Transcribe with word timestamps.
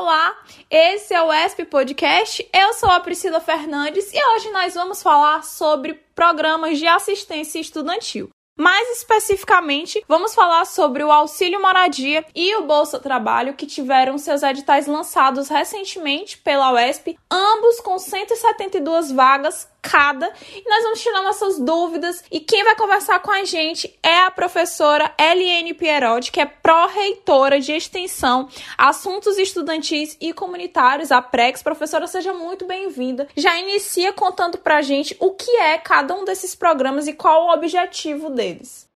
Olá, 0.00 0.32
esse 0.70 1.12
é 1.12 1.20
o 1.20 1.32
ESP 1.32 1.64
Podcast. 1.64 2.48
Eu 2.54 2.72
sou 2.74 2.88
a 2.88 3.00
Priscila 3.00 3.40
Fernandes 3.40 4.12
e 4.14 4.16
hoje 4.16 4.48
nós 4.52 4.72
vamos 4.74 5.02
falar 5.02 5.42
sobre 5.42 5.94
programas 6.14 6.78
de 6.78 6.86
assistência 6.86 7.58
estudantil. 7.58 8.30
Mais 8.56 8.90
especificamente, 8.96 10.00
vamos 10.06 10.36
falar 10.36 10.66
sobre 10.66 11.02
o 11.02 11.10
auxílio 11.10 11.60
moradia 11.60 12.24
e 12.32 12.54
o 12.54 12.62
Bolsa 12.64 13.00
Trabalho, 13.00 13.54
que 13.54 13.66
tiveram 13.66 14.18
seus 14.18 14.44
editais 14.44 14.86
lançados 14.86 15.48
recentemente 15.48 16.38
pela 16.38 16.72
UESP, 16.74 17.18
ambos 17.28 17.80
com 17.80 17.98
172 17.98 19.10
vagas 19.10 19.68
cada. 19.90 20.30
E 20.54 20.68
nós 20.68 20.82
vamos 20.82 21.00
tirar 21.00 21.22
nossas 21.22 21.58
dúvidas. 21.58 22.22
E 22.30 22.40
quem 22.40 22.62
vai 22.64 22.76
conversar 22.76 23.20
com 23.20 23.30
a 23.30 23.44
gente 23.44 23.98
é 24.02 24.18
a 24.18 24.30
professora 24.30 25.12
Eliane 25.18 25.74
Pierotti, 25.74 26.30
que 26.30 26.40
é 26.40 26.46
pró-reitora 26.46 27.60
de 27.60 27.72
extensão, 27.72 28.48
assuntos 28.76 29.38
estudantis 29.38 30.16
e 30.20 30.32
comunitários, 30.32 31.10
a 31.10 31.22
PREX. 31.22 31.62
Professora, 31.62 32.06
seja 32.06 32.32
muito 32.32 32.66
bem-vinda. 32.66 33.28
Já 33.36 33.58
inicia 33.58 34.12
contando 34.12 34.58
pra 34.58 34.82
gente 34.82 35.16
o 35.18 35.32
que 35.32 35.50
é 35.50 35.78
cada 35.78 36.14
um 36.14 36.24
desses 36.24 36.54
programas 36.54 37.06
e 37.06 37.12
qual 37.12 37.46
o 37.46 37.52
objetivo 37.52 38.30
deles. 38.30 38.87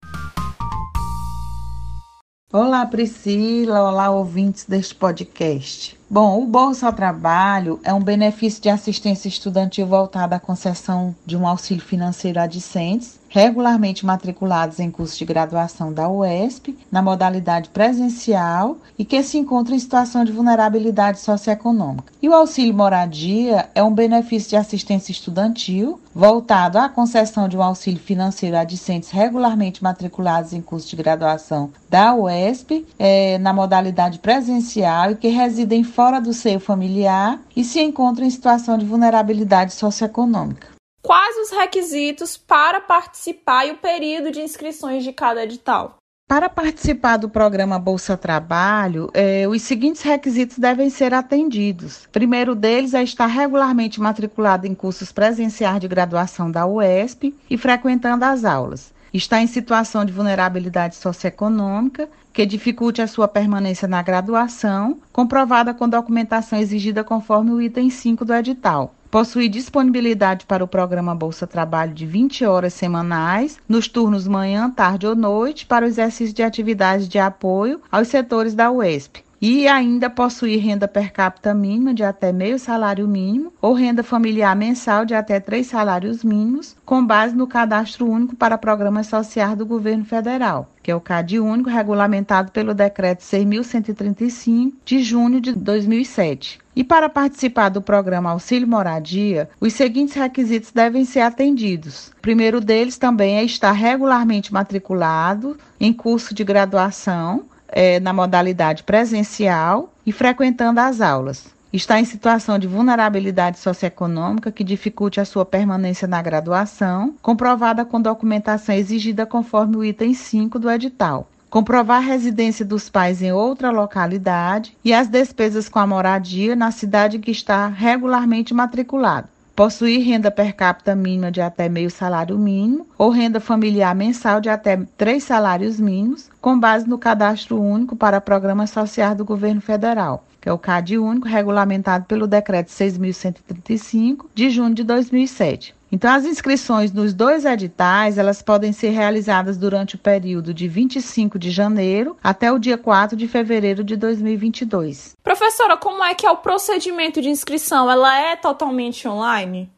Olá, 2.54 2.84
Priscila. 2.84 3.88
Olá, 3.88 4.10
ouvintes 4.10 4.66
deste 4.66 4.94
podcast. 4.94 5.98
Bom, 6.10 6.42
o 6.42 6.46
Bolsa 6.46 6.92
Trabalho 6.92 7.80
é 7.82 7.94
um 7.94 8.02
benefício 8.02 8.62
de 8.62 8.68
assistência 8.68 9.26
estudantil 9.26 9.86
voltado 9.86 10.34
à 10.34 10.38
concessão 10.38 11.16
de 11.24 11.34
um 11.34 11.46
auxílio 11.46 11.82
financeiro 11.82 12.38
a 12.38 12.46
discentes 12.46 13.18
regularmente 13.32 14.04
matriculados 14.04 14.78
em 14.78 14.90
curso 14.90 15.16
de 15.16 15.24
graduação 15.24 15.90
da 15.90 16.06
UESP, 16.06 16.76
na 16.90 17.00
modalidade 17.00 17.70
presencial 17.70 18.76
e 18.98 19.06
que 19.06 19.22
se 19.22 19.38
encontram 19.38 19.74
em 19.74 19.78
situação 19.78 20.22
de 20.22 20.30
vulnerabilidade 20.30 21.18
socioeconômica. 21.18 22.12
E 22.20 22.28
o 22.28 22.34
auxílio 22.34 22.74
moradia 22.74 23.70
é 23.74 23.82
um 23.82 23.90
benefício 23.90 24.50
de 24.50 24.56
assistência 24.56 25.12
estudantil 25.12 25.98
voltado 26.14 26.76
à 26.76 26.90
concessão 26.90 27.48
de 27.48 27.56
um 27.56 27.62
auxílio 27.62 27.98
financeiro 27.98 28.54
a 28.54 28.64
discentes 28.64 29.10
regularmente 29.10 29.82
matriculados 29.82 30.52
em 30.52 30.60
curso 30.60 30.90
de 30.90 30.96
graduação 30.96 31.70
da 31.88 32.14
UESP, 32.14 32.86
é, 32.98 33.38
na 33.38 33.54
modalidade 33.54 34.18
presencial 34.18 35.12
e 35.12 35.16
que 35.16 35.28
residem 35.28 35.82
fora 35.82 36.20
do 36.20 36.34
seio 36.34 36.60
familiar 36.60 37.40
e 37.56 37.64
se 37.64 37.80
encontram 37.80 38.26
em 38.26 38.30
situação 38.30 38.76
de 38.76 38.84
vulnerabilidade 38.84 39.72
socioeconômica. 39.72 40.81
Quais 41.02 41.36
os 41.36 41.50
requisitos 41.50 42.36
para 42.36 42.80
participar 42.80 43.66
e 43.66 43.72
o 43.72 43.76
período 43.76 44.30
de 44.30 44.40
inscrições 44.40 45.02
de 45.02 45.12
cada 45.12 45.42
edital? 45.42 45.96
Para 46.28 46.48
participar 46.48 47.16
do 47.16 47.28
programa 47.28 47.76
Bolsa 47.76 48.16
Trabalho, 48.16 49.10
eh, 49.12 49.46
os 49.48 49.62
seguintes 49.62 50.00
requisitos 50.02 50.58
devem 50.58 50.88
ser 50.88 51.12
atendidos. 51.12 52.08
Primeiro 52.12 52.54
deles 52.54 52.94
é 52.94 53.02
estar 53.02 53.26
regularmente 53.26 54.00
matriculado 54.00 54.64
em 54.64 54.76
cursos 54.76 55.10
presenciais 55.10 55.80
de 55.80 55.88
graduação 55.88 56.48
da 56.48 56.64
UESP 56.68 57.34
e 57.50 57.58
frequentando 57.58 58.24
as 58.24 58.44
aulas. 58.44 58.94
Está 59.12 59.42
em 59.42 59.48
situação 59.48 60.04
de 60.04 60.12
vulnerabilidade 60.12 60.94
socioeconômica 60.94 62.08
que 62.32 62.46
dificulte 62.46 63.02
a 63.02 63.08
sua 63.08 63.26
permanência 63.26 63.88
na 63.88 64.00
graduação, 64.02 65.00
comprovada 65.12 65.74
com 65.74 65.88
documentação 65.88 66.60
exigida 66.60 67.02
conforme 67.02 67.50
o 67.50 67.60
item 67.60 67.90
5 67.90 68.24
do 68.24 68.32
edital. 68.32 68.94
Possui 69.12 69.46
disponibilidade 69.46 70.46
para 70.46 70.64
o 70.64 70.66
programa 70.66 71.14
Bolsa 71.14 71.46
Trabalho 71.46 71.92
de 71.92 72.06
20 72.06 72.46
horas 72.46 72.72
semanais, 72.72 73.58
nos 73.68 73.86
turnos 73.86 74.26
manhã, 74.26 74.70
tarde 74.70 75.06
ou 75.06 75.14
noite, 75.14 75.66
para 75.66 75.84
o 75.84 75.88
exercício 75.88 76.34
de 76.34 76.42
atividades 76.42 77.06
de 77.06 77.18
apoio 77.18 77.78
aos 77.92 78.08
setores 78.08 78.54
da 78.54 78.70
UESP 78.70 79.22
e 79.38 79.68
ainda 79.68 80.08
possuir 80.08 80.62
renda 80.62 80.88
per 80.88 81.12
capita 81.12 81.52
mínima 81.52 81.92
de 81.92 82.02
até 82.02 82.32
meio 82.32 82.58
salário 82.58 83.06
mínimo 83.06 83.52
ou 83.60 83.74
renda 83.74 84.02
familiar 84.02 84.56
mensal 84.56 85.04
de 85.04 85.12
até 85.12 85.38
três 85.38 85.66
salários 85.66 86.24
mínimos, 86.24 86.74
com 86.86 87.04
base 87.04 87.36
no 87.36 87.46
cadastro 87.46 88.08
único 88.08 88.34
para 88.34 88.56
programas 88.56 89.08
sociais 89.08 89.58
do 89.58 89.66
governo 89.66 90.06
federal, 90.06 90.70
que 90.82 90.90
é 90.90 90.96
o 90.96 91.00
CAD 91.02 91.38
único 91.38 91.68
regulamentado 91.68 92.50
pelo 92.50 92.72
decreto 92.72 93.20
6.135 93.20 94.72
de 94.86 95.02
junho 95.02 95.38
de 95.38 95.52
2007. 95.52 96.61
E 96.74 96.82
para 96.82 97.08
participar 97.08 97.68
do 97.68 97.82
programa 97.82 98.30
Auxílio 98.30 98.66
Moradia, 98.66 99.50
os 99.60 99.74
seguintes 99.74 100.14
requisitos 100.14 100.72
devem 100.72 101.04
ser 101.04 101.20
atendidos. 101.20 102.08
O 102.08 102.22
primeiro 102.22 102.62
deles 102.62 102.96
também 102.96 103.36
é 103.36 103.44
estar 103.44 103.72
regularmente 103.72 104.52
matriculado 104.52 105.58
em 105.78 105.92
curso 105.92 106.34
de 106.34 106.42
graduação 106.42 107.44
é, 107.68 108.00
na 108.00 108.12
modalidade 108.12 108.84
presencial 108.84 109.92
e 110.06 110.12
frequentando 110.12 110.80
as 110.80 111.02
aulas. 111.02 111.46
Está 111.70 111.98
em 112.00 112.04
situação 112.04 112.58
de 112.58 112.66
vulnerabilidade 112.66 113.58
socioeconômica 113.58 114.52
que 114.52 114.64
dificulte 114.64 115.20
a 115.20 115.24
sua 115.24 115.44
permanência 115.44 116.06
na 116.06 116.20
graduação, 116.20 117.14
comprovada 117.22 117.84
com 117.84 118.00
documentação 118.00 118.74
exigida 118.74 119.24
conforme 119.24 119.76
o 119.76 119.84
item 119.84 120.12
5 120.12 120.58
do 120.58 120.70
edital 120.70 121.26
comprovar 121.52 121.98
a 121.98 122.00
residência 122.00 122.64
dos 122.64 122.88
pais 122.88 123.20
em 123.20 123.30
outra 123.30 123.70
localidade 123.70 124.74
e 124.82 124.90
as 124.90 125.06
despesas 125.06 125.68
com 125.68 125.78
a 125.78 125.86
moradia 125.86 126.56
na 126.56 126.70
cidade 126.70 127.18
que 127.18 127.30
está 127.30 127.66
regularmente 127.66 128.54
matriculado 128.54 129.28
possuir 129.54 130.02
renda 130.02 130.30
per 130.30 130.56
capita 130.56 130.94
mínima 130.94 131.30
de 131.30 131.42
até 131.42 131.68
meio 131.68 131.90
salário 131.90 132.38
mínimo 132.38 132.86
ou 132.96 133.10
renda 133.10 133.38
familiar 133.38 133.94
mensal 133.94 134.40
de 134.40 134.48
até 134.48 134.78
três 134.96 135.24
salários 135.24 135.78
mínimos, 135.78 136.30
com 136.40 136.58
base 136.58 136.88
no 136.88 136.96
cadastro 136.96 137.60
único 137.60 137.94
para 137.94 138.18
programas 138.18 138.70
sociais 138.70 139.14
do 139.14 139.26
governo 139.26 139.60
federal, 139.60 140.24
que 140.40 140.48
é 140.48 140.52
o 140.54 140.58
CAD 140.58 140.96
único 140.96 141.28
regulamentado 141.28 142.06
pelo 142.06 142.26
decreto 142.26 142.70
6135 142.70 144.30
de 144.34 144.48
junho 144.48 144.74
de 144.74 144.84
2007. 144.84 145.74
Então, 145.94 146.10
as 146.10 146.24
inscrições 146.24 146.90
nos 146.90 147.12
dois 147.12 147.44
editais, 147.44 148.16
elas 148.16 148.40
podem 148.40 148.72
ser 148.72 148.88
realizadas 148.88 149.58
durante 149.58 149.94
o 149.94 149.98
período 149.98 150.54
de 150.54 150.66
25 150.66 151.38
de 151.38 151.50
janeiro 151.50 152.16
até 152.24 152.50
o 152.50 152.58
dia 152.58 152.78
4 152.78 153.14
de 153.14 153.28
fevereiro 153.28 153.84
de 153.84 153.94
2022. 153.94 155.14
Professora, 155.22 155.76
como 155.76 156.02
é 156.02 156.14
que 156.14 156.24
é 156.24 156.30
o 156.30 156.38
procedimento 156.38 157.20
de 157.20 157.28
inscrição? 157.28 157.90
Ela 157.90 158.18
é 158.18 158.36
totalmente 158.36 159.06
online? 159.06 159.70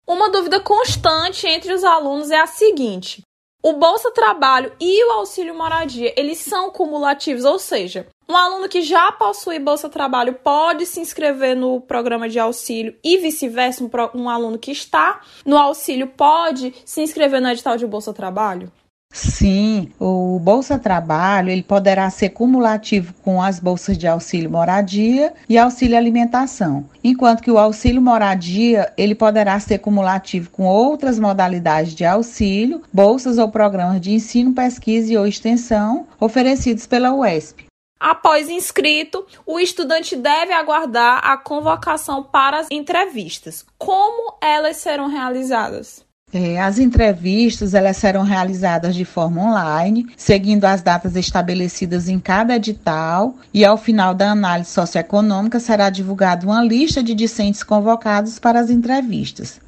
Uma 0.06 0.30
dúvida 0.30 0.60
constante 0.60 1.46
entre 1.46 1.72
os 1.72 1.82
alunos 1.82 2.30
é 2.30 2.40
a 2.40 2.46
seguinte: 2.46 3.22
o 3.62 3.74
Bolsa 3.74 4.10
Trabalho 4.10 4.72
e 4.80 5.04
o 5.04 5.12
Auxílio 5.12 5.54
Moradia, 5.54 6.12
eles 6.16 6.38
são 6.38 6.70
cumulativos, 6.70 7.44
ou 7.44 7.58
seja, 7.58 8.06
um 8.28 8.36
aluno 8.36 8.68
que 8.68 8.80
já 8.80 9.12
possui 9.12 9.58
Bolsa 9.58 9.88
Trabalho 9.88 10.34
pode 10.34 10.86
se 10.86 11.00
inscrever 11.00 11.56
no 11.56 11.80
programa 11.80 12.28
de 12.28 12.38
auxílio 12.38 12.96
e 13.04 13.18
vice-versa, 13.18 13.84
um, 13.84 13.90
um, 14.22 14.30
aluno 14.30 14.58
que 14.58 14.70
está 14.70 15.20
no 15.44 15.58
auxílio 15.58 16.06
pode 16.06 16.72
se 16.84 17.02
inscrever 17.02 17.40
no 17.40 17.50
edital 17.50 17.76
de 17.76 17.86
Bolsa 17.86 18.12
Trabalho? 18.12 18.70
Sim, 19.12 19.90
o 19.98 20.38
Bolsa 20.38 20.78
Trabalho 20.78 21.50
ele 21.50 21.64
poderá 21.64 22.08
ser 22.10 22.30
cumulativo 22.30 23.12
com 23.24 23.42
as 23.42 23.58
bolsas 23.58 23.98
de 23.98 24.06
auxílio 24.06 24.50
moradia 24.50 25.34
e 25.48 25.58
auxílio 25.58 25.96
alimentação, 25.96 26.88
enquanto 27.02 27.42
que 27.42 27.50
o 27.50 27.58
auxílio 27.58 28.00
moradia 28.00 28.92
ele 28.96 29.16
poderá 29.16 29.58
ser 29.58 29.78
cumulativo 29.78 30.50
com 30.50 30.64
outras 30.64 31.18
modalidades 31.18 31.94
de 31.94 32.04
auxílio, 32.04 32.82
bolsas 32.92 33.36
ou 33.36 33.50
programas 33.50 34.00
de 34.00 34.12
ensino, 34.12 34.54
pesquisa 34.54 35.18
ou 35.18 35.26
extensão 35.26 36.06
oferecidos 36.20 36.86
pela 36.86 37.12
UESP. 37.12 37.66
Após 37.98 38.48
inscrito, 38.48 39.26
o 39.44 39.60
estudante 39.60 40.16
deve 40.16 40.52
aguardar 40.52 41.20
a 41.22 41.36
convocação 41.36 42.22
para 42.22 42.60
as 42.60 42.68
entrevistas. 42.70 43.66
Como 43.76 44.38
elas 44.40 44.78
serão 44.78 45.08
realizadas? 45.08 46.08
É, 46.32 46.60
as 46.60 46.78
entrevistas 46.78 47.74
elas 47.74 47.96
serão 47.96 48.22
realizadas 48.22 48.94
de 48.94 49.04
forma 49.04 49.42
online, 49.42 50.06
seguindo 50.16 50.64
as 50.64 50.80
datas 50.80 51.16
estabelecidas 51.16 52.08
em 52.08 52.20
cada 52.20 52.54
edital, 52.54 53.34
e 53.52 53.64
ao 53.64 53.76
final 53.76 54.14
da 54.14 54.30
análise 54.30 54.70
socioeconômica 54.70 55.58
será 55.58 55.90
divulgada 55.90 56.46
uma 56.46 56.62
lista 56.62 57.02
de 57.02 57.14
discentes 57.14 57.64
convocados 57.64 58.38
para 58.38 58.60
as 58.60 58.70
entrevistas. 58.70 59.60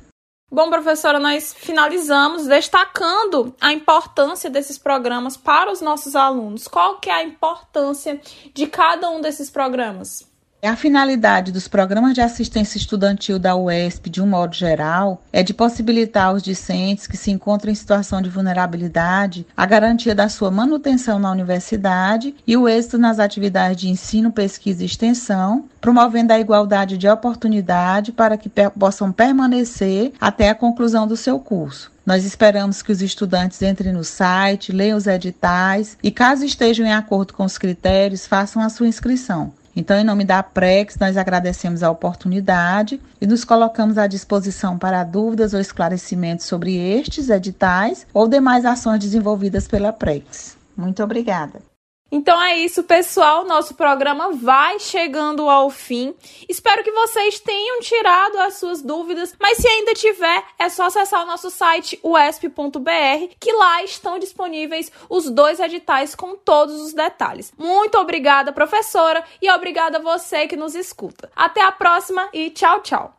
Bom, 0.55 0.69
professora, 0.69 1.19
nós 1.19 1.55
finalizamos 1.57 2.47
destacando 2.47 3.55
a 3.59 3.73
importância 3.73 4.51
desses 4.51 4.77
programas 4.77 5.35
para 5.35 5.73
os 5.73 5.81
nossos 5.81 6.15
alunos. 6.15 6.69
Qual 6.69 6.99
que 6.99 7.09
é 7.09 7.15
a 7.15 7.25
importância 7.25 8.21
de 8.53 8.67
cada 8.67 9.11
um 9.11 9.23
desses 9.23 9.51
programas? 9.51 10.31
A 10.65 10.77
finalidade 10.77 11.51
dos 11.51 11.67
programas 11.67 12.15
de 12.15 12.21
assistência 12.21 12.79
estudantil 12.79 13.37
da 13.37 13.57
UESP, 13.57 14.09
de 14.09 14.23
um 14.23 14.29
modo 14.29 14.55
geral, 14.55 15.21
é 15.33 15.43
de 15.43 15.53
possibilitar 15.53 16.27
aos 16.27 16.41
discentes 16.41 17.09
que 17.09 17.17
se 17.17 17.33
encontram 17.33 17.73
em 17.73 17.75
situação 17.75 18.23
de 18.23 18.31
vulnerabilidade 18.31 19.45
a 19.57 19.67
garantia 19.67 20.15
da 20.15 20.29
sua 20.29 20.53
manutenção 20.53 21.19
na 21.19 21.33
universidade 21.33 22.33
e 22.47 22.57
o 22.57 22.69
êxito 22.69 22.97
nas 22.97 23.19
atividades 23.19 23.77
de 23.77 23.89
ensino, 23.89 24.31
pesquisa 24.31 24.85
e 24.85 24.87
extensão, 24.87 25.65
promovendo 25.81 26.33
a 26.33 26.39
igualdade 26.39 26.97
de 26.97 27.09
oportunidade 27.09 28.13
para 28.13 28.37
que 28.37 28.49
possam 28.79 29.11
permanecer 29.11 30.13
até 30.21 30.49
a 30.49 30.55
conclusão 30.55 31.09
do 31.09 31.17
seu 31.17 31.41
curso. 31.41 31.91
Nós 32.07 32.25
esperamos 32.25 32.83
que 32.83 32.93
os 32.93 33.03
estudantes 33.03 33.61
entrem 33.63 33.93
no 33.93 34.05
site, 34.05 34.71
leiam 34.71 34.97
os 34.97 35.09
editais 35.09 35.99
e, 36.01 36.13
caso 36.13 36.45
estejam 36.45 36.87
em 36.87 36.93
acordo 36.93 37.35
com 37.35 37.45
os 37.45 37.59
critérios, 37.59 38.29
façam 38.29 38.63
a 38.63 38.69
sua 38.69 38.87
inscrição. 38.87 39.53
Então, 39.75 39.99
em 39.99 40.05
nome 40.05 40.25
da 40.25 40.43
Prex, 40.43 40.99
nós 40.99 41.17
agradecemos 41.17 41.83
a 41.83 41.91
oportunidade 41.91 43.01
e 43.21 43.27
nos 43.27 43.45
colocamos 43.45 43.97
à 43.97 44.07
disposição 44.07 44.79
para 44.79 45.03
dúvidas 45.03 45.55
ou 45.55 45.61
esclarecimentos 45.61 46.47
sobre 46.47 46.77
estes 46.77 47.31
editais 47.31 48.07
ou 48.13 48.29
demais 48.29 48.65
ações 48.65 48.99
desenvolvidas 48.99 49.67
pela 49.67 49.93
Prex. 49.93 50.59
Muito 50.77 51.03
obrigada. 51.03 51.72
Então 52.13 52.41
é 52.43 52.59
isso, 52.59 52.83
pessoal. 52.83 53.47
Nosso 53.47 53.75
programa 53.75 54.33
vai 54.33 54.79
chegando 54.79 55.49
ao 55.49 55.71
fim. 55.71 56.15
Espero 56.47 56.85
que 56.85 56.93
vocês 56.93 57.41
tenham 57.41 57.81
tirado 57.81 58.39
as 58.41 58.55
suas 58.59 58.83
dúvidas, 58.83 59.35
mas 59.41 59.57
se 59.57 59.67
ainda 59.67 59.95
tiver, 59.95 60.45
é 60.59 60.69
só 60.69 60.85
acessar 60.85 61.23
o 61.23 61.27
nosso 61.27 61.51
site 61.51 61.99
uesp.br, 62.05 63.35
que 63.41 63.53
lá 63.53 63.83
estão 63.83 64.19
disponíveis 64.19 64.93
os 65.09 65.31
dois 65.31 65.59
editais 65.59 66.15
com 66.15 66.37
todos 66.37 66.83
os 66.83 66.93
detalhes. 66.93 67.51
Muito 67.57 67.97
obrigada, 67.97 68.53
professora, 68.53 69.25
e 69.41 69.51
obrigada 69.51 69.97
a 69.97 70.03
você 70.03 70.47
que 70.47 70.57
nos 70.57 70.75
escuta. 70.75 71.31
Até 71.35 71.63
a 71.63 71.73
próxima 71.73 72.29
e 72.35 72.51
tchau, 72.51 72.81
tchau. 72.81 73.17